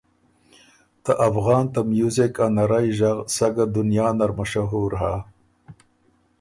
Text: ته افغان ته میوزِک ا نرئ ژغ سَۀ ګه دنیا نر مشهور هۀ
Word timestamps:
ته 1.03 1.11
افغان 1.27 1.63
ته 1.73 1.79
میوزِک 1.89 2.35
ا 2.45 2.47
نرئ 2.55 2.87
ژغ 2.97 3.17
سَۀ 3.35 3.47
ګه 3.55 3.65
دنیا 3.75 4.07
نر 4.17 4.31
مشهور 4.39 4.91
هۀ 5.01 5.15